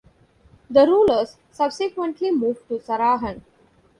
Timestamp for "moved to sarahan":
2.31-3.41